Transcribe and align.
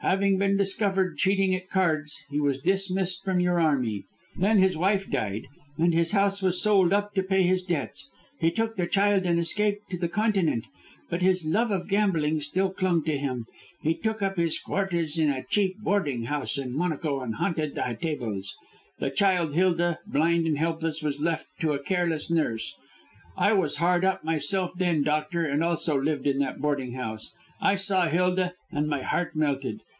Having 0.00 0.38
been 0.38 0.56
discovered 0.56 1.18
cheating 1.18 1.52
at 1.56 1.68
cards 1.68 2.14
he 2.30 2.38
was 2.38 2.60
dismissed 2.60 3.24
from 3.24 3.40
your 3.40 3.58
army. 3.58 4.04
Then 4.36 4.58
his 4.58 4.76
wife 4.76 5.10
died, 5.10 5.48
and 5.78 5.92
his 5.92 6.12
house 6.12 6.40
was 6.40 6.62
sold 6.62 6.92
up 6.92 7.12
to 7.14 7.24
pay 7.24 7.42
his 7.42 7.64
debts. 7.64 8.08
He 8.38 8.52
took 8.52 8.76
the 8.76 8.86
child 8.86 9.24
and 9.26 9.36
escaped 9.36 9.90
to 9.90 9.98
the 9.98 10.08
Continent. 10.08 10.66
But 11.10 11.22
his 11.22 11.44
love 11.44 11.72
of 11.72 11.88
gambling 11.88 12.40
still 12.40 12.70
clung 12.70 13.02
to 13.02 13.18
him. 13.18 13.46
He 13.82 13.94
took 13.94 14.22
up 14.22 14.36
his 14.36 14.60
quarters 14.60 15.18
in 15.18 15.28
a 15.28 15.42
cheap 15.42 15.76
boarding 15.80 16.24
house 16.24 16.56
in 16.56 16.76
Monaco, 16.76 17.18
and 17.18 17.36
haunted 17.36 17.74
the 17.74 17.98
tables. 18.00 18.54
The 19.00 19.10
child 19.10 19.54
Hilda, 19.54 19.98
blind 20.06 20.46
and 20.46 20.58
helpless, 20.58 21.02
was 21.02 21.20
left 21.20 21.48
to 21.62 21.72
a 21.72 21.82
careless 21.82 22.30
nurse. 22.30 22.72
I 23.36 23.54
was 23.54 23.76
hard 23.76 24.04
up 24.04 24.22
myself 24.22 24.70
then, 24.76 25.02
doctor, 25.02 25.44
and 25.46 25.64
also 25.64 25.98
lived 26.00 26.28
in 26.28 26.38
that 26.40 26.60
boarding 26.60 26.92
house. 26.92 27.32
I 27.60 27.74
saw 27.74 28.06
Hilda, 28.06 28.54
and 28.70 28.86
my 28.86 29.02
heart 29.02 29.34
melted. 29.34 29.80